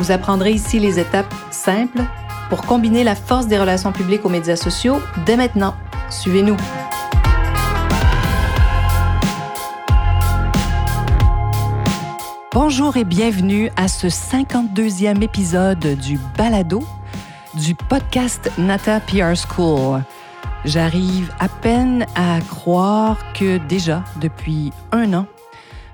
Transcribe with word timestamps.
Vous 0.00 0.12
apprendrez 0.12 0.52
ici 0.52 0.78
les 0.78 0.98
étapes 0.98 1.34
simples 1.50 2.00
pour 2.48 2.62
combiner 2.62 3.04
la 3.04 3.14
force 3.14 3.48
des 3.48 3.58
relations 3.58 3.92
publiques 3.92 4.24
aux 4.24 4.30
médias 4.30 4.56
sociaux 4.56 4.98
dès 5.26 5.36
maintenant. 5.36 5.74
Suivez-nous. 6.08 6.56
Bonjour 12.50 12.96
et 12.96 13.04
bienvenue 13.04 13.70
à 13.76 13.88
ce 13.88 14.06
52e 14.06 15.22
épisode 15.22 15.98
du 15.98 16.18
Balado 16.38 16.82
du 17.52 17.74
podcast 17.74 18.50
Nata 18.56 19.00
PR 19.00 19.34
School. 19.36 20.00
J'arrive 20.64 21.30
à 21.38 21.48
peine 21.48 22.06
à 22.14 22.40
croire 22.48 23.18
que 23.34 23.58
déjà, 23.58 24.02
depuis 24.18 24.72
un 24.92 25.12
an, 25.12 25.26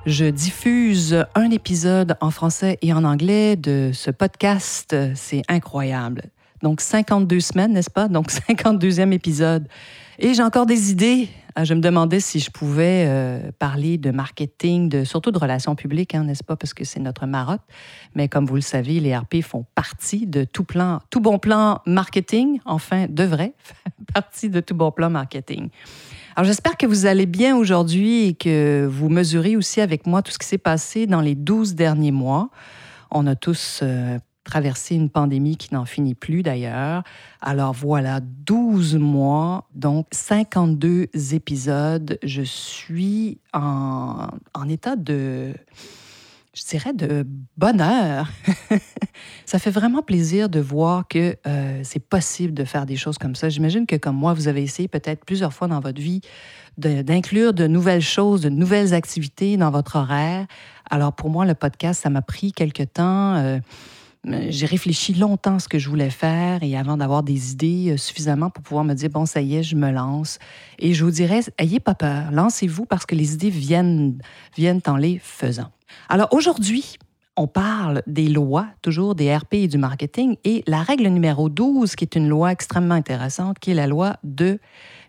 je 0.06 0.24
diffuse 0.24 1.26
un 1.34 1.50
épisode 1.50 2.16
en 2.20 2.30
français 2.30 2.78
et 2.80 2.92
en 2.92 3.02
anglais 3.02 3.56
de 3.56 3.90
ce 3.92 4.12
podcast. 4.12 4.94
C'est 5.14 5.42
incroyable. 5.48 6.22
Donc 6.62 6.80
52 6.80 7.40
semaines, 7.40 7.72
n'est-ce 7.72 7.90
pas? 7.90 8.06
Donc 8.06 8.30
52e 8.48 9.12
épisode. 9.12 9.66
Et 10.20 10.32
j'ai 10.32 10.42
encore 10.44 10.64
des 10.64 10.92
idées. 10.92 11.28
Ah, 11.56 11.64
je 11.64 11.74
me 11.74 11.80
demandais 11.80 12.20
si 12.20 12.38
je 12.38 12.50
pouvais 12.50 13.06
euh, 13.08 13.50
parler 13.58 13.98
de 13.98 14.10
marketing, 14.10 14.88
de, 14.88 15.04
surtout 15.04 15.32
de 15.32 15.38
relations 15.38 15.74
publiques, 15.74 16.14
hein, 16.14 16.22
n'est-ce 16.22 16.44
pas? 16.44 16.54
Parce 16.54 16.72
que 16.72 16.84
c'est 16.84 17.00
notre 17.00 17.26
marotte. 17.26 17.62
Mais 18.14 18.28
comme 18.28 18.46
vous 18.46 18.54
le 18.54 18.60
savez, 18.60 19.00
les 19.00 19.16
RP 19.16 19.42
font 19.42 19.64
partie 19.74 20.26
de 20.26 20.44
tout 20.44 20.64
plan, 20.64 21.00
tout 21.10 21.20
bon 21.20 21.38
plan 21.38 21.80
marketing, 21.84 22.60
enfin, 22.64 23.06
devraient 23.08 23.54
faire 23.58 23.92
partie 24.14 24.50
de 24.50 24.60
tout 24.60 24.74
bon 24.74 24.92
plan 24.92 25.10
marketing. 25.10 25.70
Alors, 26.38 26.48
j'espère 26.48 26.76
que 26.76 26.86
vous 26.86 27.06
allez 27.06 27.24
bien 27.24 27.56
aujourd'hui 27.56 28.26
et 28.26 28.34
que 28.34 28.86
vous 28.86 29.08
mesurez 29.08 29.56
aussi 29.56 29.80
avec 29.80 30.06
moi 30.06 30.20
tout 30.20 30.32
ce 30.32 30.38
qui 30.38 30.46
s'est 30.46 30.58
passé 30.58 31.06
dans 31.06 31.22
les 31.22 31.34
12 31.34 31.74
derniers 31.74 32.12
mois. 32.12 32.50
On 33.10 33.26
a 33.26 33.34
tous 33.34 33.80
euh, 33.82 34.18
traverser 34.44 34.96
une 34.96 35.08
pandémie 35.08 35.56
qui 35.56 35.72
n'en 35.72 35.86
finit 35.86 36.14
plus 36.14 36.42
d'ailleurs. 36.42 37.04
Alors 37.40 37.72
voilà, 37.72 38.20
12 38.20 38.96
mois, 38.96 39.66
donc 39.74 40.08
52 40.12 41.06
épisodes. 41.32 42.18
Je 42.22 42.42
suis 42.42 43.38
en 43.54 44.28
état 44.68 44.96
de, 44.96 45.54
je 46.52 46.64
dirais, 46.68 46.92
de 46.92 47.26
bonheur. 47.56 48.28
ça 49.46 49.60
fait 49.60 49.70
vraiment 49.70 50.02
plaisir 50.02 50.48
de 50.48 50.58
voir 50.58 51.06
que 51.08 51.36
euh, 51.46 51.80
c'est 51.84 52.00
possible 52.00 52.52
de 52.52 52.64
faire 52.64 52.84
des 52.84 52.96
choses 52.96 53.16
comme 53.16 53.36
ça. 53.36 53.48
J'imagine 53.48 53.86
que 53.86 53.94
comme 53.94 54.16
moi, 54.16 54.34
vous 54.34 54.48
avez 54.48 54.62
essayé 54.62 54.88
peut-être 54.88 55.24
plusieurs 55.24 55.52
fois 55.52 55.68
dans 55.68 55.80
votre 55.80 56.00
vie 56.00 56.20
d'inclure 56.76 57.54
de, 57.54 57.66
nouvelles 57.66 58.02
choses, 58.02 58.42
de 58.42 58.50
nouvelles 58.50 58.92
activités 58.92 59.56
dans 59.56 59.70
votre 59.70 59.96
horaire. 59.96 60.46
Alors 60.90 61.14
pour 61.14 61.30
moi, 61.30 61.46
le 61.46 61.54
podcast, 61.54 62.02
ça 62.02 62.10
m'a 62.10 62.22
pris 62.22 62.52
quelque 62.52 62.82
temps. 62.82 63.36
Euh, 63.36 63.58
j'ai 64.48 64.66
réfléchi 64.66 65.14
longtemps 65.14 65.54
à 65.54 65.58
ce 65.60 65.68
que 65.68 65.78
je 65.78 65.88
voulais 65.88 66.10
faire 66.10 66.62
et 66.62 66.76
avant 66.76 66.96
d'avoir 66.96 67.22
des 67.22 67.52
idées 67.52 67.92
euh, 67.92 67.96
suffisamment 67.96 68.50
pour 68.50 68.64
pouvoir 68.64 68.84
me 68.84 68.94
dire, 68.94 69.08
bon, 69.08 69.24
ça 69.24 69.40
y 69.40 69.56
est, 69.56 69.62
je 69.62 69.76
me 69.76 69.90
lance. 69.90 70.38
Et 70.80 70.92
je 70.92 71.04
vous 71.04 71.12
dirais, 71.12 71.40
ayez 71.58 71.78
pas 71.78 71.94
peur, 71.94 72.30
lancez-vous 72.32 72.84
parce 72.84 73.06
que 73.06 73.14
les 73.14 73.34
idées 73.34 73.50
viennent, 73.50 74.18
viennent 74.56 74.82
en 74.86 74.96
les 74.96 75.20
faisant. 75.20 75.70
Alors 76.08 76.28
aujourd'hui, 76.32 76.98
on 77.36 77.46
parle 77.46 78.02
des 78.06 78.28
lois, 78.28 78.66
toujours 78.82 79.14
des 79.14 79.34
RP 79.34 79.54
et 79.54 79.68
du 79.68 79.78
marketing, 79.78 80.36
et 80.44 80.64
la 80.66 80.82
règle 80.82 81.08
numéro 81.08 81.48
12, 81.48 81.94
qui 81.94 82.04
est 82.04 82.16
une 82.16 82.28
loi 82.28 82.52
extrêmement 82.52 82.94
intéressante, 82.94 83.58
qui 83.58 83.70
est 83.72 83.74
la 83.74 83.86
loi 83.86 84.16
de 84.24 84.58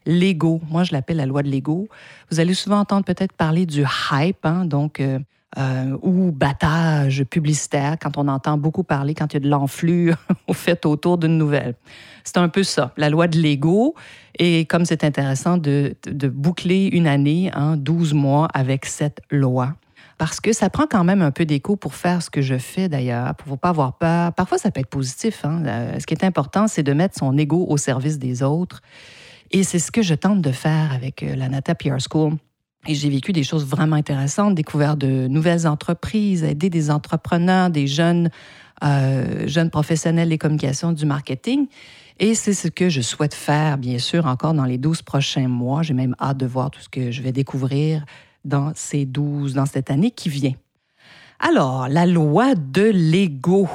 l'ego. 0.05 0.61
Moi, 0.69 0.83
je 0.83 0.91
l'appelle 0.91 1.17
la 1.17 1.25
loi 1.25 1.43
de 1.43 1.49
l'ego. 1.49 1.87
Vous 2.29 2.39
allez 2.39 2.53
souvent 2.53 2.79
entendre 2.79 3.05
peut-être 3.05 3.33
parler 3.33 3.65
du 3.65 3.83
hype, 4.11 4.45
hein, 4.45 4.65
donc... 4.65 4.99
Euh, 4.99 5.19
euh, 5.57 5.97
ou 6.01 6.31
battage 6.31 7.23
publicitaire, 7.23 7.95
quand 7.99 8.17
on 8.17 8.27
entend 8.27 8.57
beaucoup 8.57 8.83
parler, 8.83 9.15
quand 9.15 9.33
il 9.33 9.37
y 9.37 9.37
a 9.37 9.39
de 9.39 9.49
l'enflure 9.49 10.17
au 10.47 10.53
fait 10.53 10.85
autour 10.85 11.17
d'une 11.17 11.37
nouvelle. 11.37 11.73
C'est 12.25 12.37
un 12.37 12.49
peu 12.49 12.63
ça, 12.63 12.91
la 12.97 13.09
loi 13.09 13.27
de 13.27 13.39
l'ego. 13.39 13.95
Et 14.37 14.65
comme 14.65 14.83
c'est 14.83 15.05
intéressant 15.05 15.57
de, 15.57 15.95
boucler 16.31 16.89
une 16.91 17.07
année, 17.07 17.49
hein, 17.53 17.77
12 17.77 18.13
mois, 18.13 18.49
avec 18.53 18.85
cette 18.85 19.21
loi. 19.31 19.73
Parce 20.17 20.39
que 20.39 20.51
ça 20.51 20.69
prend 20.69 20.85
quand 20.89 21.03
même 21.03 21.21
un 21.21 21.31
peu 21.31 21.45
d'écho 21.45 21.75
pour 21.75 21.93
faire 21.93 22.23
ce 22.23 22.29
que 22.29 22.41
je 22.41 22.57
fais 22.57 22.89
d'ailleurs, 22.89 23.35
pour 23.35 23.51
ne 23.51 23.57
pas 23.57 23.69
avoir 23.69 23.97
peur. 23.97 24.33
Parfois, 24.33 24.57
ça 24.57 24.71
peut 24.71 24.79
être 24.79 24.89
positif. 24.89 25.45
Hein. 25.45 25.63
Ce 25.99 26.05
qui 26.07 26.13
est 26.15 26.23
important, 26.23 26.67
c'est 26.67 26.83
de 26.83 26.93
mettre 26.93 27.17
son 27.17 27.37
ego 27.37 27.65
au 27.69 27.77
service 27.77 28.17
des 28.17 28.41
autres. 28.41 28.81
Et 29.51 29.63
c'est 29.63 29.79
ce 29.79 29.91
que 29.91 30.01
je 30.01 30.15
tente 30.15 30.41
de 30.41 30.51
faire 30.51 30.91
avec 30.91 31.23
euh, 31.23 31.35
la 31.35 31.49
Nata 31.49 31.75
PR 31.75 31.97
School. 31.99 32.33
Et 32.87 32.95
j'ai 32.95 33.09
vécu 33.09 33.31
des 33.31 33.43
choses 33.43 33.65
vraiment 33.65 33.95
intéressantes, 33.95 34.55
découvert 34.55 34.97
de 34.97 35.27
nouvelles 35.27 35.67
entreprises, 35.67 36.43
aidé 36.43 36.69
des 36.69 36.89
entrepreneurs, 36.89 37.69
des 37.69 37.87
jeunes, 37.87 38.29
euh, 38.83 39.47
jeunes 39.47 39.69
professionnels 39.69 40.29
des 40.29 40.37
communications, 40.37 40.91
du 40.91 41.05
marketing. 41.05 41.67
Et 42.19 42.33
c'est 42.33 42.53
ce 42.53 42.67
que 42.67 42.89
je 42.89 43.01
souhaite 43.01 43.33
faire, 43.33 43.77
bien 43.77 43.99
sûr, 43.99 44.25
encore 44.25 44.53
dans 44.53 44.65
les 44.65 44.77
12 44.77 45.01
prochains 45.01 45.47
mois. 45.47 45.83
J'ai 45.83 45.93
même 45.93 46.15
hâte 46.19 46.37
de 46.37 46.45
voir 46.45 46.71
tout 46.71 46.79
ce 46.79 46.89
que 46.89 47.11
je 47.11 47.21
vais 47.21 47.31
découvrir 47.31 48.05
dans 48.45 48.71
ces 48.75 49.05
12, 49.05 49.53
dans 49.53 49.65
cette 49.65 49.91
année 49.91 50.11
qui 50.11 50.29
vient. 50.29 50.55
Alors, 51.39 51.87
la 51.87 52.05
loi 52.05 52.55
de 52.55 52.83
l'ego. 52.83 53.67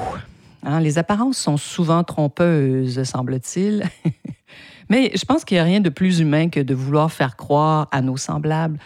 Hein, 0.64 0.80
les 0.80 0.98
apparences 0.98 1.38
sont 1.38 1.56
souvent 1.56 2.04
trompeuses, 2.04 3.02
semble-t-il. 3.04 3.84
Mais 4.88 5.12
je 5.14 5.24
pense 5.24 5.44
qu'il 5.44 5.56
n'y 5.56 5.60
a 5.60 5.64
rien 5.64 5.80
de 5.80 5.88
plus 5.88 6.20
humain 6.20 6.48
que 6.48 6.60
de 6.60 6.74
vouloir 6.74 7.12
faire 7.12 7.36
croire 7.36 7.88
à 7.92 8.02
nos 8.02 8.16
semblables 8.16 8.78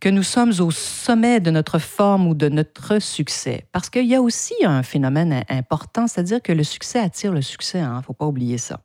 que 0.00 0.08
nous 0.08 0.22
sommes 0.22 0.52
au 0.60 0.70
sommet 0.70 1.40
de 1.40 1.50
notre 1.50 1.78
forme 1.78 2.26
ou 2.26 2.34
de 2.34 2.48
notre 2.48 3.00
succès. 3.00 3.66
Parce 3.70 3.90
qu'il 3.90 4.06
y 4.06 4.14
a 4.14 4.22
aussi 4.22 4.54
un 4.64 4.82
phénomène 4.82 5.44
important, 5.50 6.06
c'est-à-dire 6.06 6.40
que 6.40 6.52
le 6.52 6.64
succès 6.64 6.98
attire 6.98 7.32
le 7.32 7.42
succès, 7.42 7.78
il 7.78 7.82
hein, 7.82 7.98
ne 7.98 8.02
faut 8.02 8.14
pas 8.14 8.26
oublier 8.26 8.56
ça. 8.56 8.80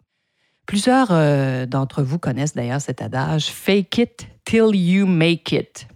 Plusieurs 0.66 1.08
euh, 1.12 1.66
d'entre 1.66 2.04
vous 2.04 2.20
connaissent 2.20 2.54
d'ailleurs 2.54 2.82
cet 2.82 3.02
adage 3.02 3.46
Fake 3.46 3.98
it 3.98 4.28
till 4.44 4.76
you 4.76 5.06
make 5.06 5.54
it 5.54 5.88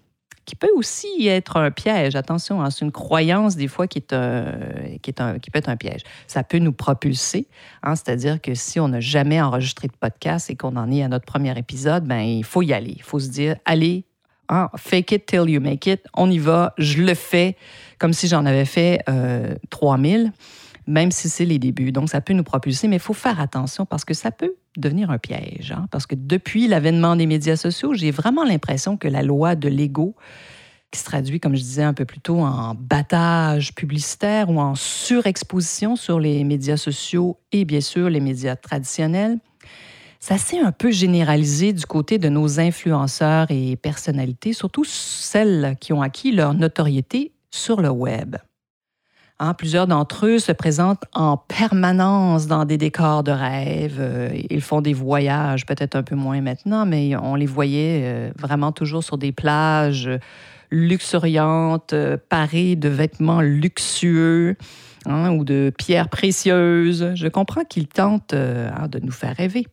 qui 0.50 0.56
peut 0.56 0.72
aussi 0.76 1.28
être 1.28 1.58
un 1.58 1.70
piège. 1.70 2.16
Attention, 2.16 2.64
hein, 2.64 2.72
c'est 2.72 2.84
une 2.84 2.92
croyance 2.92 3.56
des 3.56 3.68
fois 3.68 3.86
qui, 3.86 4.00
est 4.00 4.16
qui, 5.00 5.12
est 5.12 5.22
un, 5.22 5.38
qui 5.38 5.52
peut 5.52 5.60
être 5.60 5.70
un 5.70 5.78
piège. 5.78 6.02
Ça 6.26 6.44
peut 6.44 6.58
nous 6.58 6.74
propulser, 6.74 7.48
hein, 7.84 7.96
c'est-à-dire 7.96 8.42
que 8.42 8.56
si 8.56 8.80
on 8.80 8.88
n'a 8.88 9.00
jamais 9.00 9.40
enregistré 9.40 9.88
de 9.88 9.94
podcast 9.94 10.50
et 10.50 10.56
qu'on 10.56 10.76
en 10.76 10.92
est 10.92 11.04
à 11.04 11.08
notre 11.08 11.26
premier 11.26 11.56
épisode, 11.56 12.06
ben 12.06 12.22
il 12.22 12.44
faut 12.44 12.64
y 12.64 12.74
aller. 12.74 12.94
Il 12.96 13.04
faut 13.04 13.20
se 13.20 13.30
dire, 13.30 13.58
allez, 13.66 14.06
hein, 14.50 14.70
fake 14.76 15.12
it 15.12 15.26
till 15.28 15.48
you 15.48 15.62
make 15.62 15.86
it. 15.86 16.02
On 16.16 16.32
y 16.32 16.40
va, 16.40 16.74
je 16.80 17.04
le 17.04 17.14
fais 17.14 17.56
comme 18.00 18.14
si 18.14 18.28
j'en 18.28 18.48
avais 18.48 18.66
fait 18.66 19.04
euh, 19.08 19.54
3000 19.70 20.31
même 20.89 21.11
si 21.11 21.29
c'est 21.29 21.45
les 21.45 21.59
débuts. 21.59 21.91
Donc, 21.91 22.09
ça 22.09 22.19
peut 22.19 22.33
nous 22.33 22.44
propulser, 22.44 22.88
mais 22.88 22.95
il 22.97 23.01
faut 23.01 23.13
faire 23.13 23.39
attention 23.39 23.85
parce 23.85 24.03
que 24.03 24.13
ça 24.13 24.31
peut 24.31 24.55
devenir 24.75 25.11
un 25.11 25.19
piège. 25.19 25.72
Hein. 25.72 25.85
Parce 25.91 26.07
que 26.07 26.16
depuis 26.16 26.67
l'avènement 26.67 27.16
des 27.16 27.27
médias 27.27 27.55
sociaux, 27.55 27.94
j'ai 27.94 28.11
vraiment 28.11 28.44
l'impression 28.44 28.97
que 28.97 29.07
la 29.07 29.22
loi 29.22 29.55
de 29.55 29.69
l'ego, 29.69 30.16
qui 30.91 31.00
se 31.00 31.05
traduit, 31.05 31.39
comme 31.39 31.55
je 31.55 31.61
disais 31.61 31.83
un 31.83 31.94
peu 31.94 32.05
plus 32.05 32.19
tôt, 32.19 32.39
en 32.39 32.73
battage 32.73 33.75
publicitaire 33.75 34.50
ou 34.50 34.59
en 34.59 34.74
surexposition 34.74 35.95
sur 35.95 36.19
les 36.19 36.44
médias 36.44 36.77
sociaux 36.77 37.38
et 37.51 37.63
bien 37.63 37.81
sûr 37.81 38.09
les 38.09 38.19
médias 38.19 38.56
traditionnels, 38.56 39.38
ça 40.19 40.39
s'est 40.39 40.59
un 40.59 40.71
peu 40.71 40.89
généralisé 40.89 41.71
du 41.71 41.85
côté 41.85 42.18
de 42.18 42.27
nos 42.30 42.59
influenceurs 42.59 43.47
et 43.51 43.75
personnalités, 43.75 44.53
surtout 44.53 44.83
celles 44.83 45.77
qui 45.80 45.94
ont 45.94 46.01
acquis 46.01 46.31
leur 46.31 46.56
notoriété 46.56 47.31
sur 47.51 47.80
le 47.80 47.89
web. 47.89 48.35
Hein, 49.41 49.53
plusieurs 49.53 49.88
d'entre 49.88 50.25
eux 50.25 50.38
se 50.38 50.51
présentent 50.51 51.06
en 51.13 51.38
permanence 51.38 52.47
dans 52.47 52.65
des 52.65 52.77
décors 52.77 53.24
de 53.24 53.31
rêve. 53.31 53.95
Euh, 53.97 54.30
ils 54.50 54.59
font 54.59 54.81
des 54.81 54.91
voyages, 54.91 55.65
peut-être 55.65 55.95
un 55.95 56.03
peu 56.03 56.15
moins 56.15 56.41
maintenant, 56.41 56.86
mais 56.86 57.15
on 57.15 57.36
les 57.36 57.45
voyait 57.45 58.01
euh, 58.03 58.31
vraiment 58.38 58.74
toujours 58.74 59.01
sur 59.01 59.18
des 59.18 59.31
plages 59.31 60.09
luxuriantes, 60.71 61.94
euh, 61.94 62.18
parées 62.27 62.75
de 62.75 62.89
vêtements 62.89 63.39
luxueux 63.39 64.57
hein, 65.06 65.31
ou 65.31 65.45
de 65.45 65.71
pierres 65.77 66.09
précieuses. 66.09 67.13
Je 67.15 67.27
comprends 67.30 67.63
qu'ils 67.63 67.88
tentent 67.88 68.33
hein, 68.33 68.89
de 68.89 69.00
nous 69.00 69.13
faire 69.13 69.38
rêver. 69.38 69.65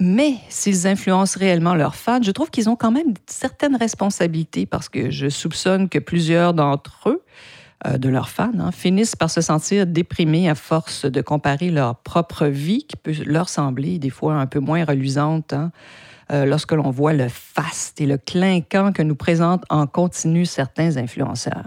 Mais 0.00 0.36
s'ils 0.48 0.86
influencent 0.86 1.38
réellement 1.38 1.74
leurs 1.74 1.94
fans, 1.94 2.22
je 2.22 2.30
trouve 2.30 2.50
qu'ils 2.50 2.70
ont 2.70 2.74
quand 2.74 2.90
même 2.90 3.12
certaines 3.26 3.76
responsabilités 3.76 4.64
parce 4.64 4.88
que 4.88 5.10
je 5.10 5.28
soupçonne 5.28 5.90
que 5.90 5.98
plusieurs 5.98 6.54
d'entre 6.54 7.10
eux 7.10 7.22
de 7.84 8.08
leurs 8.08 8.28
fans, 8.28 8.50
hein, 8.58 8.72
finissent 8.72 9.16
par 9.16 9.30
se 9.30 9.40
sentir 9.40 9.86
déprimés 9.86 10.48
à 10.48 10.54
force 10.54 11.04
de 11.04 11.20
comparer 11.20 11.70
leur 11.70 11.96
propre 11.96 12.46
vie, 12.46 12.84
qui 12.84 12.96
peut 12.96 13.14
leur 13.26 13.48
sembler 13.48 13.98
des 13.98 14.10
fois 14.10 14.34
un 14.34 14.46
peu 14.46 14.60
moins 14.60 14.84
reluisante, 14.84 15.52
hein, 15.52 15.70
euh, 16.32 16.46
lorsque 16.46 16.72
l'on 16.72 16.90
voit 16.90 17.12
le 17.12 17.28
faste 17.28 18.00
et 18.00 18.06
le 18.06 18.16
clinquant 18.16 18.92
que 18.92 19.02
nous 19.02 19.14
présentent 19.14 19.64
en 19.68 19.86
continu 19.86 20.46
certains 20.46 20.96
influenceurs. 20.96 21.64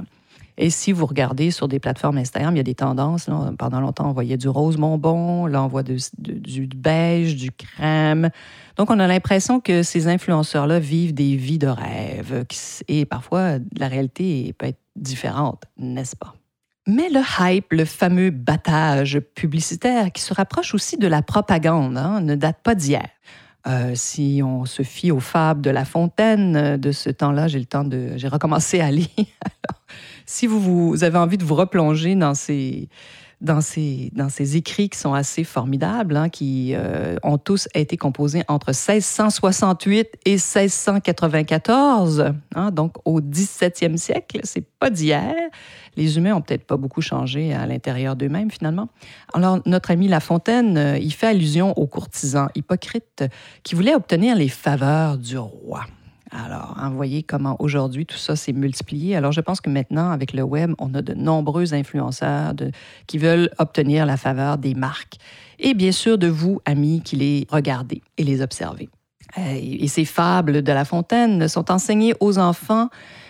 Et 0.57 0.69
si 0.69 0.91
vous 0.91 1.05
regardez 1.05 1.51
sur 1.51 1.67
des 1.67 1.79
plateformes 1.79 2.17
Instagram, 2.17 2.55
il 2.55 2.57
y 2.57 2.61
a 2.61 2.63
des 2.63 2.75
tendances. 2.75 3.29
Pendant 3.59 3.79
longtemps, 3.79 4.09
on 4.09 4.13
voyait 4.13 4.37
du 4.37 4.47
rose 4.47 4.77
bonbon, 4.77 5.45
là, 5.45 5.61
on 5.61 5.67
voit 5.67 5.83
du 5.83 6.67
beige, 6.75 7.35
du 7.35 7.51
crème. 7.51 8.29
Donc, 8.75 8.89
on 8.89 8.99
a 8.99 9.07
l'impression 9.07 9.59
que 9.59 9.83
ces 9.83 10.07
influenceurs-là 10.07 10.79
vivent 10.79 11.13
des 11.13 11.35
vies 11.35 11.59
de 11.59 11.67
rêve. 11.67 12.45
Et 12.87 13.05
parfois, 13.05 13.59
la 13.77 13.87
réalité 13.87 14.53
peut 14.57 14.67
être 14.67 14.79
différente, 14.95 15.63
n'est-ce 15.77 16.15
pas? 16.15 16.33
Mais 16.87 17.09
le 17.09 17.19
hype, 17.39 17.73
le 17.73 17.85
fameux 17.85 18.29
battage 18.29 19.19
publicitaire 19.19 20.11
qui 20.11 20.21
se 20.21 20.33
rapproche 20.33 20.73
aussi 20.73 20.97
de 20.97 21.07
la 21.07 21.21
propagande, 21.21 21.97
hein, 21.97 22.21
ne 22.21 22.33
date 22.33 22.59
pas 22.63 22.75
d'hier. 22.75 23.09
Euh, 23.67 23.91
si 23.95 24.41
on 24.43 24.65
se 24.65 24.83
fie 24.83 25.11
aux 25.11 25.19
fables 25.19 25.61
de 25.61 25.69
La 25.69 25.83
Fontaine 25.83 26.55
euh, 26.55 26.77
de 26.77 26.93
ce 26.93 27.09
temps-là, 27.09 27.49
j'ai 27.49 27.59
le 27.59 27.65
temps 27.65 27.83
de, 27.83 28.11
j'ai 28.15 28.29
recommencé 28.29 28.79
à 28.79 28.89
lire. 28.89 29.07
si 30.27 30.45
vous, 30.45 30.59
vous, 30.59 31.03
avez 31.03 31.17
envie 31.17 31.37
de 31.37 31.45
vous 31.45 31.55
replonger 31.55 32.15
dans 32.15 32.35
ces, 32.35 32.89
écrits 34.55 34.89
qui 34.89 34.99
sont 34.99 35.13
assez 35.13 35.45
formidables, 35.45 36.17
hein, 36.17 36.29
qui 36.29 36.73
euh, 36.75 37.15
ont 37.23 37.37
tous 37.37 37.69
été 37.73 37.95
composés 37.95 38.43
entre 38.49 38.67
1668 38.67 40.09
et 40.25 40.31
1694, 40.31 42.33
hein, 42.55 42.71
donc 42.71 42.95
au 43.05 43.21
17e 43.21 43.95
siècle. 43.95 44.41
C'est 44.43 44.67
pas 44.79 44.89
d'hier. 44.89 45.33
Les 45.95 46.17
humains 46.17 46.35
ont 46.35 46.41
peut-être 46.41 46.67
pas 46.67 46.77
beaucoup 46.77 47.01
changé 47.01 47.53
à 47.53 47.65
l'intérieur 47.65 48.17
d'eux-mêmes, 48.17 48.51
finalement. 48.51 48.89
Alors, 49.33 49.59
notre 49.65 49.91
ami 49.91 50.09
La 50.09 50.19
Fontaine, 50.19 50.77
euh, 50.77 50.97
il 50.97 51.13
fait 51.13 51.27
allusion 51.27 51.71
aux 51.77 51.87
courtisans 51.87 52.49
hypocrites 52.53 53.23
qui 53.63 53.75
voulaient 53.75 53.95
obtenir 53.95 54.35
les 54.35 54.49
faveurs 54.49 55.17
du 55.17 55.37
roi. 55.37 55.85
Alors, 56.31 56.75
hein, 56.77 56.89
voyez 56.89 57.23
comment 57.23 57.55
aujourd'hui 57.59 58.05
tout 58.05 58.17
ça 58.17 58.35
s'est 58.35 58.53
multiplié. 58.53 59.15
Alors, 59.15 59.31
je 59.31 59.41
pense 59.41 59.61
que 59.61 59.69
maintenant, 59.69 60.11
avec 60.11 60.33
le 60.33 60.43
web, 60.43 60.73
on 60.77 60.93
a 60.93 61.01
de 61.01 61.13
nombreux 61.13 61.73
influenceurs 61.73 62.53
qui 63.07 63.17
veulent 63.17 63.49
obtenir 63.59 64.05
la 64.05 64.17
faveur 64.17 64.57
des 64.57 64.73
marques. 64.73 65.15
Et 65.59 65.73
bien 65.73 65.91
sûr, 65.91 66.17
de 66.17 66.27
vous, 66.27 66.61
amis, 66.65 67.01
qui 67.03 67.15
les 67.15 67.47
regardez 67.49 68.01
et 68.17 68.23
les 68.23 68.41
observez. 68.41 68.89
Euh, 69.37 69.59
et 69.59 69.87
ces 69.87 70.05
fables 70.05 70.61
de 70.61 70.71
La 70.71 70.85
Fontaine 70.85 71.47
sont 71.47 71.71
enseignées 71.71 72.13
aux 72.19 72.37
enfants, 72.37 72.89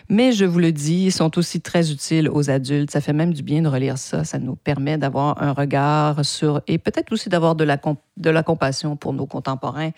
mais 0.10 0.32
je 0.32 0.46
vous 0.46 0.60
le 0.60 0.72
dis, 0.72 1.12
sont 1.12 1.38
aussi 1.38 1.60
très 1.60 1.92
utiles 1.92 2.30
aux 2.30 2.50
adultes. 2.50 2.92
Ça 2.92 3.02
fait 3.02 3.14
même 3.14 3.34
du 3.34 3.44
bien 3.44 3.62
de 3.62 3.68
relire 3.68 3.98
ça. 3.98 4.24
Ça 4.24 4.40
nous 4.40 4.56
permet 4.56 4.98
d'avoir 4.98 5.42
un 5.42 5.52
regard 5.52 6.24
sur, 6.24 6.62
et 6.68 6.78
peut-être 6.78 7.12
aussi 7.12 7.30
d'avoir 7.30 7.56
de 7.56 7.64
la, 7.64 7.78
de 8.18 8.30
la 8.30 8.44
compassion 8.44 8.96
pour 8.96 9.14
nos 9.14 9.26
contemporains 9.26 9.92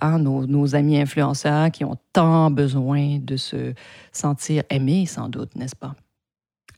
Hein, 0.00 0.18
nos, 0.18 0.74
amis 0.74 0.98
influenceurs 1.00 1.70
qui 1.70 1.84
ont 1.84 1.96
tant 2.12 2.50
besoin 2.50 3.18
de 3.20 3.36
se 3.36 3.74
sentir 4.12 4.64
aimés, 4.68 5.06
sans 5.06 5.28
doute, 5.28 5.54
n'est-ce 5.54 5.76
pas? 5.76 5.94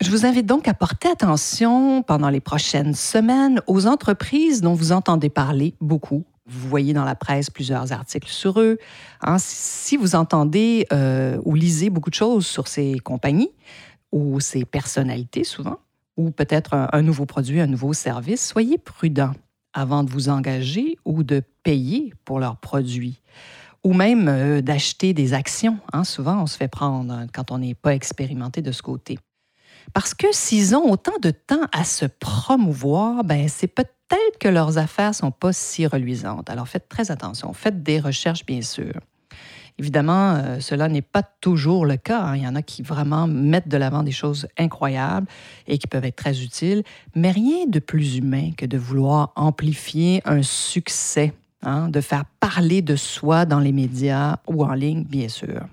Je 0.02 0.10
vous 0.10 0.26
invite 0.26 0.44
donc 0.44 0.68
à 0.68 0.74
porter 0.74 1.08
attention 1.08 2.02
pendant 2.02 2.28
les 2.28 2.40
prochaines 2.40 2.94
semaines 2.94 3.62
aux 3.66 3.86
entreprises 3.86 4.60
dont 4.60 4.74
vous 4.74 4.92
entendez 4.92 5.30
parler 5.30 5.74
beaucoup. 5.80 6.24
Vous 6.46 6.68
voyez 6.68 6.92
dans 6.92 7.04
la 7.04 7.14
presse 7.14 7.48
plusieurs 7.48 7.92
articles 7.92 8.28
sur 8.28 8.60
eux. 8.60 8.76
Hein, 9.22 9.36
si 9.38 9.96
vous 9.96 10.14
entendez 10.14 10.86
euh, 10.92 11.40
ou 11.44 11.54
lisez 11.54 11.88
beaucoup 11.88 12.10
de 12.10 12.14
choses 12.14 12.46
sur 12.46 12.68
ces 12.68 12.98
compagnies 12.98 13.50
ou 14.12 14.38
ces 14.40 14.66
personnalités 14.66 15.44
souvent, 15.44 15.78
ou 16.18 16.30
peut-être 16.30 16.88
un 16.92 17.02
nouveau 17.02 17.24
produit, 17.24 17.60
un 17.60 17.66
nouveau 17.66 17.94
service, 17.94 18.46
soyez 18.46 18.78
prudent 18.78 19.32
avant 19.76 20.02
de 20.02 20.10
vous 20.10 20.28
engager 20.28 20.98
ou 21.04 21.22
de 21.22 21.42
payer 21.62 22.12
pour 22.24 22.40
leurs 22.40 22.56
produits 22.56 23.20
ou 23.84 23.92
même 23.92 24.26
euh, 24.26 24.62
d'acheter 24.62 25.14
des 25.14 25.32
actions. 25.32 25.78
Hein. 25.92 26.02
Souvent, 26.02 26.42
on 26.42 26.46
se 26.46 26.56
fait 26.56 26.66
prendre 26.66 27.12
hein, 27.12 27.26
quand 27.32 27.52
on 27.52 27.58
n'est 27.58 27.74
pas 27.74 27.94
expérimenté 27.94 28.60
de 28.60 28.72
ce 28.72 28.82
côté. 28.82 29.18
Parce 29.92 30.12
que 30.12 30.26
s'ils 30.32 30.74
ont 30.74 30.90
autant 30.90 31.16
de 31.22 31.30
temps 31.30 31.68
à 31.72 31.84
se 31.84 32.06
promouvoir, 32.06 33.22
ben 33.22 33.48
c'est 33.48 33.68
peut-être 33.68 34.38
que 34.40 34.48
leurs 34.48 34.78
affaires 34.78 35.14
sont 35.14 35.30
pas 35.30 35.52
si 35.52 35.86
reluisantes. 35.86 36.50
Alors 36.50 36.66
faites 36.66 36.88
très 36.88 37.12
attention, 37.12 37.52
faites 37.52 37.84
des 37.84 38.00
recherches 38.00 38.44
bien 38.44 38.62
sûr. 38.62 38.92
Évidemment, 39.78 40.34
euh, 40.36 40.60
cela 40.60 40.88
n'est 40.88 41.02
pas 41.02 41.22
toujours 41.22 41.84
le 41.84 41.96
cas. 41.96 42.22
Hein. 42.22 42.36
Il 42.36 42.42
y 42.42 42.46
en 42.46 42.54
a 42.54 42.62
qui 42.62 42.82
vraiment 42.82 43.26
mettent 43.26 43.68
de 43.68 43.76
l'avant 43.76 44.02
des 44.02 44.12
choses 44.12 44.48
incroyables 44.58 45.26
et 45.66 45.76
qui 45.78 45.86
peuvent 45.86 46.04
être 46.04 46.16
très 46.16 46.42
utiles, 46.42 46.82
mais 47.14 47.30
rien 47.30 47.66
de 47.66 47.78
plus 47.78 48.16
humain 48.16 48.52
que 48.56 48.64
de 48.64 48.78
vouloir 48.78 49.32
amplifier 49.36 50.22
un 50.24 50.42
succès, 50.42 51.34
hein, 51.62 51.88
de 51.90 52.00
faire 52.00 52.24
parler 52.40 52.80
de 52.80 52.96
soi 52.96 53.44
dans 53.44 53.60
les 53.60 53.72
médias 53.72 54.36
ou 54.46 54.64
en 54.64 54.72
ligne, 54.72 55.04
bien 55.04 55.28
sûr. 55.28 55.66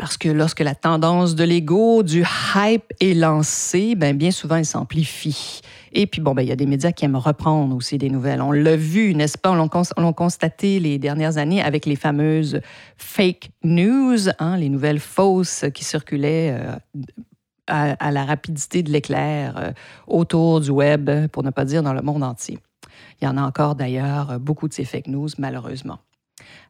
Parce 0.00 0.16
que 0.16 0.30
lorsque 0.30 0.60
la 0.60 0.74
tendance 0.74 1.34
de 1.34 1.44
l'ego, 1.44 2.02
du 2.02 2.24
hype 2.54 2.90
est 3.00 3.12
lancée, 3.12 3.94
ben 3.96 4.16
bien 4.16 4.30
souvent, 4.30 4.56
elle 4.56 4.64
s'amplifie. 4.64 5.60
Et 5.92 6.06
puis, 6.06 6.22
bon, 6.22 6.32
ben, 6.32 6.40
il 6.40 6.48
y 6.48 6.52
a 6.52 6.56
des 6.56 6.64
médias 6.64 6.90
qui 6.90 7.04
aiment 7.04 7.16
reprendre 7.16 7.76
aussi 7.76 7.98
des 7.98 8.08
nouvelles. 8.08 8.40
On 8.40 8.50
l'a 8.50 8.76
vu, 8.76 9.14
n'est-ce 9.14 9.36
pas? 9.36 9.50
On 9.50 9.56
l'a 9.56 10.12
constaté 10.14 10.80
les 10.80 10.96
dernières 10.96 11.36
années 11.36 11.60
avec 11.60 11.84
les 11.84 11.96
fameuses 11.96 12.62
fake 12.96 13.50
news, 13.62 14.30
hein, 14.38 14.56
les 14.56 14.70
nouvelles 14.70 15.00
fausses 15.00 15.66
qui 15.74 15.84
circulaient 15.84 16.58
euh, 16.58 16.76
à, 17.66 18.10
la 18.10 18.24
rapidité 18.24 18.82
de 18.82 18.90
l'éclair 18.90 19.58
euh, 19.58 19.70
autour 20.06 20.62
du 20.62 20.70
web, 20.70 21.10
pour 21.26 21.42
ne 21.42 21.50
pas 21.50 21.66
dire 21.66 21.82
dans 21.82 21.92
le 21.92 22.00
monde 22.00 22.22
entier. 22.22 22.58
Il 23.20 23.26
y 23.26 23.28
en 23.28 23.36
a 23.36 23.42
encore 23.42 23.74
d'ailleurs 23.74 24.40
beaucoup 24.40 24.66
de 24.66 24.72
ces 24.72 24.86
fake 24.86 25.08
news, 25.08 25.28
malheureusement. 25.36 25.98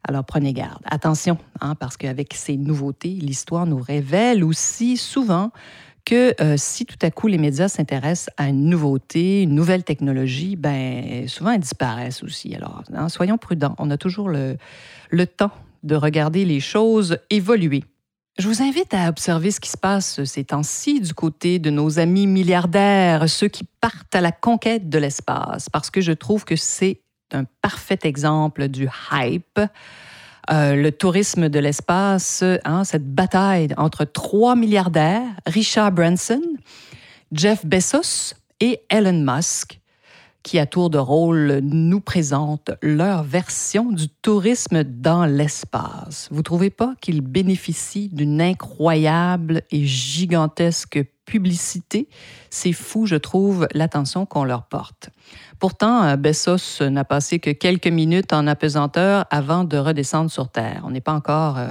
Alors 0.07 0.25
prenez 0.25 0.53
garde. 0.53 0.81
Attention, 0.85 1.37
hein, 1.59 1.75
parce 1.75 1.97
qu'avec 1.97 2.33
ces 2.33 2.57
nouveautés, 2.57 3.09
l'histoire 3.09 3.65
nous 3.65 3.79
révèle 3.79 4.43
aussi 4.43 4.97
souvent 4.97 5.51
que 6.05 6.33
euh, 6.41 6.55
si 6.57 6.85
tout 6.85 6.97
à 7.01 7.11
coup 7.11 7.27
les 7.27 7.37
médias 7.37 7.67
s'intéressent 7.67 8.33
à 8.37 8.47
une 8.47 8.65
nouveauté, 8.65 9.43
une 9.43 9.53
nouvelle 9.53 9.83
technologie, 9.83 10.55
ben 10.55 11.27
souvent 11.27 11.51
elles 11.51 11.59
disparaissent 11.59 12.23
aussi. 12.23 12.55
Alors, 12.55 12.83
hein, 12.93 13.09
soyons 13.09 13.37
prudents. 13.37 13.75
On 13.77 13.91
a 13.91 13.97
toujours 13.97 14.29
le, 14.29 14.57
le 15.09 15.27
temps 15.27 15.51
de 15.83 15.95
regarder 15.95 16.45
les 16.45 16.59
choses 16.59 17.17
évoluer. 17.29 17.83
Je 18.39 18.47
vous 18.47 18.61
invite 18.61 18.93
à 18.93 19.09
observer 19.09 19.51
ce 19.51 19.59
qui 19.59 19.69
se 19.69 19.77
passe 19.77 20.23
ces 20.23 20.45
temps-ci 20.45 21.01
du 21.01 21.13
côté 21.13 21.59
de 21.59 21.69
nos 21.69 21.99
amis 21.99 22.27
milliardaires, 22.27 23.29
ceux 23.29 23.49
qui 23.49 23.65
partent 23.81 24.15
à 24.15 24.21
la 24.21 24.31
conquête 24.31 24.89
de 24.89 24.97
l'espace, 24.97 25.69
parce 25.69 25.91
que 25.91 26.01
je 26.01 26.13
trouve 26.13 26.45
que 26.45 26.55
c'est 26.55 27.00
un 27.33 27.45
parfait 27.61 27.99
exemple 28.03 28.67
du 28.67 28.87
hype. 29.11 29.59
Euh, 30.49 30.75
le 30.75 30.91
tourisme 30.91 31.49
de 31.49 31.59
l'espace, 31.59 32.43
hein, 32.65 32.83
cette 32.83 33.13
bataille 33.13 33.69
entre 33.77 34.05
trois 34.05 34.55
milliardaires, 34.55 35.29
Richard 35.45 35.91
Branson, 35.91 36.41
Jeff 37.31 37.65
Bezos 37.65 38.33
et 38.59 38.81
Elon 38.89 39.23
Musk, 39.23 39.79
qui 40.43 40.57
à 40.57 40.65
tour 40.65 40.89
de 40.89 40.97
rôle 40.97 41.59
nous 41.61 42.01
présentent 42.01 42.71
leur 42.81 43.23
version 43.23 43.91
du 43.91 44.09
tourisme 44.09 44.83
dans 44.83 45.25
l'espace. 45.25 46.27
Vous 46.31 46.41
trouvez 46.41 46.69
pas 46.69 46.95
qu'ils 47.01 47.21
bénéficient 47.21 48.09
d'une 48.09 48.41
incroyable 48.41 49.61
et 49.71 49.85
gigantesque 49.85 51.03
publicité? 51.25 52.07
C'est 52.49 52.73
fou, 52.73 53.05
je 53.05 53.15
trouve, 53.15 53.67
l'attention 53.73 54.25
qu'on 54.25 54.43
leur 54.43 54.63
porte. 54.63 55.09
Pourtant, 55.59 56.03
euh, 56.03 56.15
Bessos 56.15 56.81
n'a 56.81 57.05
passé 57.05 57.39
que 57.39 57.51
quelques 57.51 57.87
minutes 57.87 58.33
en 58.33 58.47
apesanteur 58.47 59.25
avant 59.29 59.63
de 59.63 59.77
redescendre 59.77 60.31
sur 60.31 60.49
Terre. 60.49 60.81
On 60.85 60.91
n'est 60.91 61.01
pas 61.01 61.13
encore 61.13 61.55
euh, 61.57 61.69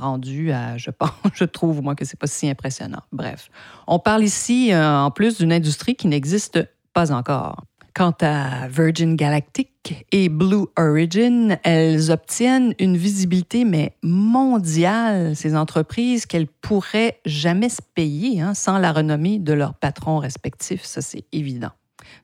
rendu 0.00 0.52
à, 0.52 0.76
je 0.76 0.90
pense, 0.98 1.10
je 1.34 1.44
trouve, 1.44 1.82
moi, 1.82 1.94
que 1.94 2.04
c'est 2.04 2.18
pas 2.18 2.26
si 2.26 2.48
impressionnant. 2.48 3.02
Bref, 3.12 3.50
on 3.86 3.98
parle 3.98 4.24
ici, 4.24 4.72
euh, 4.72 4.98
en 4.98 5.10
plus, 5.10 5.38
d'une 5.38 5.52
industrie 5.52 5.96
qui 5.96 6.06
n'existe 6.06 6.60
pas 6.92 7.12
encore. 7.12 7.64
Quant 7.94 8.14
à 8.20 8.68
Virgin 8.68 9.16
Galactic 9.16 10.06
et 10.12 10.28
Blue 10.28 10.66
Origin, 10.76 11.58
elles 11.64 12.10
obtiennent 12.10 12.74
une 12.78 12.96
visibilité 12.96 13.64
mais 13.64 13.96
mondiale, 14.02 15.34
ces 15.34 15.56
entreprises 15.56 16.26
qu'elles 16.26 16.46
pourraient 16.46 17.20
jamais 17.24 17.68
se 17.68 17.82
payer 17.94 18.40
hein, 18.40 18.54
sans 18.54 18.78
la 18.78 18.92
renommée 18.92 19.38
de 19.38 19.52
leurs 19.52 19.74
patrons 19.74 20.18
respectifs, 20.18 20.84
ça 20.84 21.00
c'est 21.00 21.24
évident. 21.32 21.70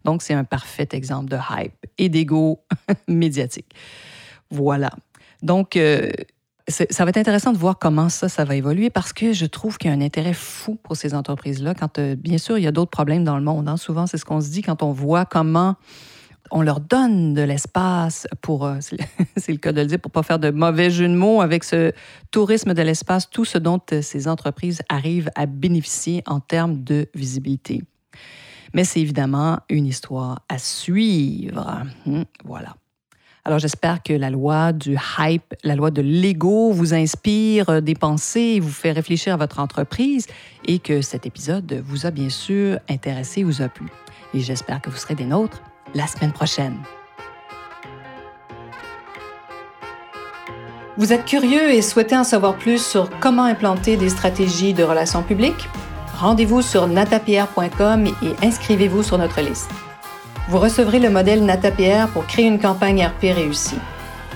Donc, 0.04 0.22
c'est 0.22 0.34
un 0.34 0.44
parfait 0.44 0.88
exemple 0.92 1.30
de 1.30 1.38
hype 1.50 1.86
et 1.98 2.08
d'ego 2.08 2.60
médiatique. 3.08 3.74
Voilà. 4.50 4.90
Donc, 5.42 5.76
euh, 5.76 6.10
ça 6.68 7.04
va 7.04 7.10
être 7.10 7.16
intéressant 7.16 7.52
de 7.52 7.58
voir 7.58 7.78
comment 7.78 8.08
ça, 8.08 8.28
ça 8.28 8.44
va 8.44 8.56
évoluer 8.56 8.90
parce 8.90 9.12
que 9.12 9.32
je 9.32 9.46
trouve 9.46 9.78
qu'il 9.78 9.90
y 9.90 9.94
a 9.94 9.96
un 9.96 10.00
intérêt 10.00 10.32
fou 10.34 10.76
pour 10.82 10.96
ces 10.96 11.14
entreprises-là. 11.14 11.74
Quand, 11.74 11.98
euh, 11.98 12.16
bien 12.16 12.38
sûr, 12.38 12.58
il 12.58 12.64
y 12.64 12.66
a 12.66 12.72
d'autres 12.72 12.90
problèmes 12.90 13.24
dans 13.24 13.36
le 13.36 13.44
monde. 13.44 13.68
Hein. 13.68 13.76
Souvent, 13.76 14.06
c'est 14.06 14.18
ce 14.18 14.24
qu'on 14.24 14.40
se 14.40 14.50
dit 14.50 14.62
quand 14.62 14.82
on 14.82 14.90
voit 14.90 15.26
comment 15.26 15.76
on 16.50 16.62
leur 16.62 16.80
donne 16.80 17.34
de 17.34 17.42
l'espace 17.42 18.26
pour, 18.40 18.66
euh, 18.66 18.78
c'est 18.80 19.52
le 19.52 19.58
cas 19.58 19.72
de 19.72 19.80
le 19.80 19.86
dire, 19.86 20.00
pour 20.00 20.10
pas 20.10 20.22
faire 20.22 20.38
de 20.38 20.50
mauvais 20.50 20.90
jeu 20.90 21.08
de 21.08 21.14
mots 21.14 21.40
avec 21.40 21.64
ce 21.64 21.92
tourisme 22.30 22.74
de 22.74 22.82
l'espace, 22.82 23.30
tout 23.30 23.44
ce 23.44 23.58
dont 23.58 23.80
ces 24.00 24.28
entreprises 24.28 24.82
arrivent 24.88 25.30
à 25.34 25.46
bénéficier 25.46 26.22
en 26.26 26.40
termes 26.40 26.82
de 26.82 27.08
visibilité. 27.14 27.82
Mais 28.74 28.84
c'est 28.84 29.00
évidemment 29.00 29.60
une 29.70 29.86
histoire 29.86 30.42
à 30.48 30.58
suivre. 30.58 31.84
Hmm, 32.04 32.22
voilà. 32.44 32.74
Alors 33.46 33.60
j'espère 33.60 34.02
que 34.02 34.12
la 34.12 34.28
loi 34.28 34.72
du 34.72 34.98
hype, 35.20 35.54
la 35.62 35.76
loi 35.76 35.92
de 35.92 36.02
l'ego 36.02 36.72
vous 36.72 36.94
inspire 36.94 37.80
des 37.80 37.94
pensées, 37.94 38.58
vous 38.58 38.72
fait 38.72 38.90
réfléchir 38.90 39.34
à 39.34 39.36
votre 39.36 39.60
entreprise 39.60 40.26
et 40.64 40.80
que 40.80 41.00
cet 41.00 41.26
épisode 41.26 41.80
vous 41.86 42.06
a 42.06 42.10
bien 42.10 42.28
sûr 42.28 42.80
intéressé, 42.90 43.44
vous 43.44 43.62
a 43.62 43.68
plu. 43.68 43.86
Et 44.34 44.40
j'espère 44.40 44.82
que 44.82 44.90
vous 44.90 44.96
serez 44.96 45.14
des 45.14 45.26
nôtres 45.26 45.62
la 45.94 46.08
semaine 46.08 46.32
prochaine. 46.32 46.74
Vous 50.96 51.12
êtes 51.12 51.24
curieux 51.24 51.70
et 51.70 51.82
souhaitez 51.82 52.16
en 52.16 52.24
savoir 52.24 52.56
plus 52.56 52.84
sur 52.84 53.08
comment 53.20 53.44
implanter 53.44 53.96
des 53.96 54.08
stratégies 54.08 54.74
de 54.74 54.82
relations 54.82 55.22
publiques? 55.22 55.68
Rendez-vous 56.18 56.62
sur 56.62 56.88
natapierre.com 56.88 58.06
et 58.06 58.44
inscrivez-vous 58.44 59.04
sur 59.04 59.18
notre 59.18 59.40
liste. 59.40 59.70
Vous 60.48 60.58
recevrez 60.58 60.98
le 61.00 61.10
modèle 61.10 61.44
NataPR 61.44 62.08
pour 62.12 62.26
créer 62.26 62.46
une 62.46 62.60
campagne 62.60 63.04
RP 63.04 63.34
réussie. 63.34 63.78